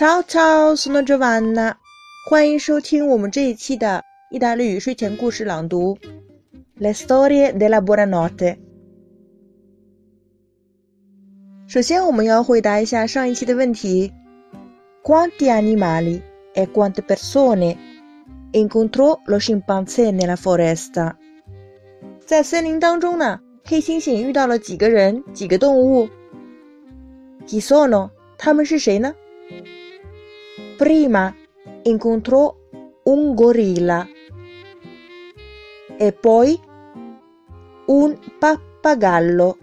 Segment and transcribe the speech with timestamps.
[0.00, 1.76] Ciao ciao, sono Giovanna，
[2.26, 5.94] 欢迎收听我们这一期的意大利语睡前故事朗读
[6.78, 8.54] 《Le storie della buonanotte》。
[11.66, 14.10] 首先，我们要回答一下上一期的问题
[15.04, 16.22] ：Quanti animali
[16.54, 17.76] e quante persone
[18.52, 21.12] incontrò lo scimpanzé nella foresta？
[22.24, 26.08] 在森林当中呢，黑猩猩遇到了几个人、几个动物
[27.46, 28.08] ？Chi sono？
[28.38, 29.14] 他们是谁呢
[30.79, 31.35] ？Prima
[31.83, 32.55] incontrò
[33.03, 34.07] un gorilla
[35.97, 36.59] e poi
[37.87, 39.57] un pappagallo.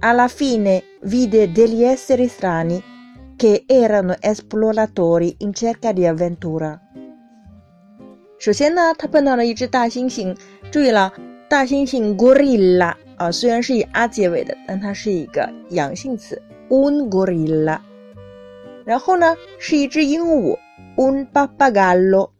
[0.00, 2.82] Alla fine vide degli esseri strani
[3.36, 6.78] che erano esploratori in cerca di avventura.
[8.38, 10.36] 首先呢，他碰到了一只大猩猩。
[10.70, 11.12] 注意了，
[11.48, 17.80] 大猩猩 gorilla 啊，虽然是以 a 结尾的，但它是一个阳性词，un gorilla。
[18.89, 20.57] 然后呢，是一只鹦鹉
[20.97, 22.31] ，un pappagallo。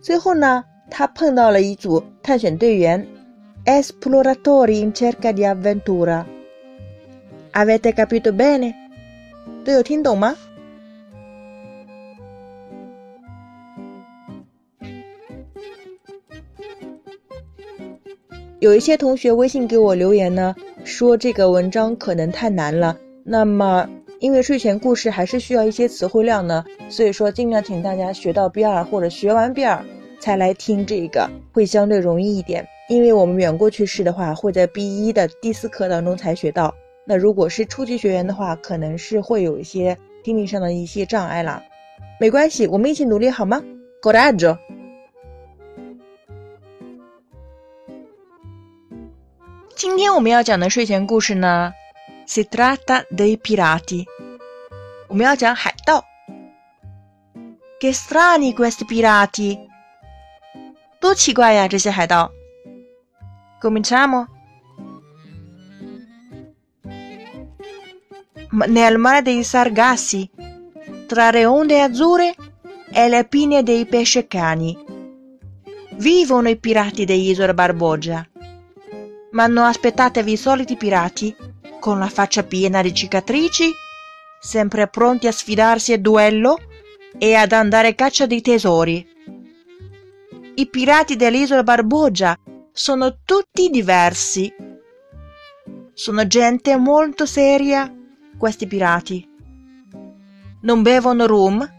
[0.00, 3.04] 最后呢，他碰到了一组探险队员
[3.64, 6.26] ，esploratori in cerca di avventura。
[7.52, 8.72] Avete capito bene？
[9.64, 10.36] 都有听懂吗？
[18.60, 22.96] 有一些同学微信给我留言呢，说这个文章可能太难了。
[23.24, 23.88] 那么。
[24.20, 29.84] 因为睡前故事还是需要一些词汇量呢，所以说尽量请大家学到 B 二或者学完 B 二
[30.18, 32.66] 才来听这个，会相对容易一点。
[32.88, 36.74] 因为我们远过去式的话，会在 B 一的第四课当中才学到。
[37.06, 41.62] 那如果是初级学员的话，可能是会有一些听力上的一些障碍啦。
[42.18, 43.62] 没关系，我们一起努力好吗
[44.00, 44.56] ？Coraggio！
[49.74, 51.72] 今天我们要讲的睡前故事呢
[52.25, 54.05] ？Si tratta dei pirati.
[55.07, 56.03] 我们要讲海盗。
[57.79, 59.57] Che strani questi pirati!
[60.99, 62.31] 多奇怪呀，这些海盗。
[63.61, 64.27] Cominciamo.
[68.51, 70.29] Nel mare dei Sargassi,
[71.07, 72.35] tra le onde azzurre
[72.91, 74.77] e le pinne dei pescecani,
[75.95, 78.27] vivono i pirati dell'isola Barbogia.
[79.31, 81.35] Ma non aspettatevi i soliti pirati
[81.84, 83.70] con la faccia piena di cicatrici,
[84.40, 86.56] sempre pronti a sfidarsi a duello
[87.18, 89.06] e ad andare a caccia di tesori.
[90.54, 92.38] I pirati dell'isola Barbogia
[92.72, 94.50] sono tutti diversi.
[95.92, 97.94] Sono gente molto seria,
[98.38, 99.28] questi pirati.
[100.62, 101.70] Non bevono rum,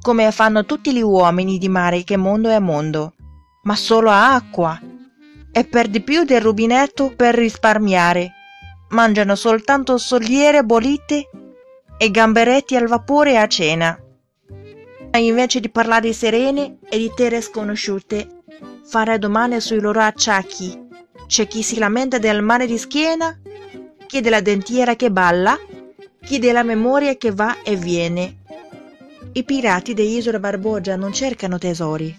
[0.00, 3.14] come fanno tutti gli uomini di mare che mondo è mondo,
[3.62, 4.80] ma solo acqua,
[5.52, 8.32] e per di più del rubinetto per risparmiare
[8.92, 11.28] mangiano soltanto soliere bollite
[11.96, 13.98] e gamberetti al vapore a cena.
[15.14, 18.42] Invece di parlare di serene e di terre sconosciute,
[18.84, 20.88] fare domande sui loro acciacchi.
[21.26, 23.38] C'è chi si lamenta del male di schiena,
[24.06, 25.58] chi della dentiera che balla,
[26.22, 28.36] chi della memoria che va e viene.
[29.32, 32.14] I pirati dell'isola Barbogia non cercano tesori,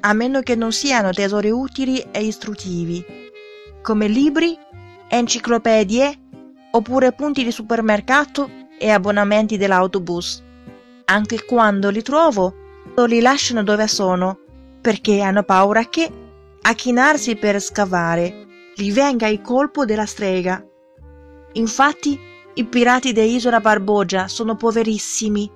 [0.00, 3.04] a meno che non siano tesori utili e istruttivi,
[3.82, 4.58] come libri
[5.16, 6.18] enciclopedie
[6.72, 10.42] oppure punti di supermercato e abbonamenti dell'autobus.
[11.06, 12.54] Anche quando li trovo,
[13.06, 14.38] li lasciano dove sono,
[14.80, 16.10] perché hanno paura che,
[16.62, 20.64] a chinarsi per scavare, gli venga il colpo della strega.
[21.52, 22.18] Infatti,
[22.54, 25.50] i pirati dell'isola Barbogia sono poverissimi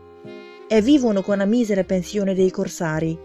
[0.68, 3.18] e vivono con la misera pensione dei corsari.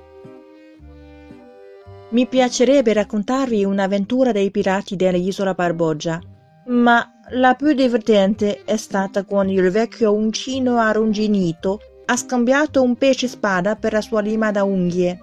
[2.13, 6.21] Mi piacerebbe raccontarvi un'avventura dei pirati dell'isola Barbogia,
[6.67, 13.27] ma la più divertente è stata quando il vecchio uncino arrugginito ha scambiato un pesce
[13.27, 15.19] spada per la sua lima da unghie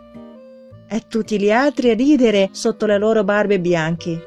[0.89, 4.27] e tutti gli altri a ridere sotto le loro barbe bianche.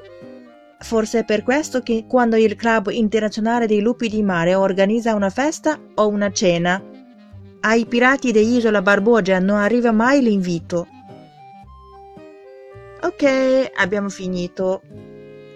[0.79, 5.29] Forse è per questo che quando il Club Internazionale dei Lupi di Mare organizza una
[5.29, 6.81] festa o una cena,
[7.59, 10.87] ai pirati dell'isola Barbogia non arriva mai l'invito.
[13.02, 14.80] Ok, abbiamo finito.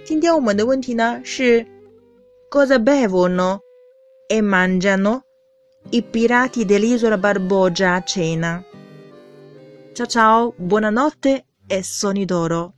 [0.05, 1.67] 今天我们的问题呢是
[2.51, 3.61] Cosa bevono
[4.29, 5.23] e mangiano
[5.91, 8.63] i pirati dell'isola Barbogia a cena?
[9.93, 12.76] Ciao ciao, buonanotte e soni d'oro.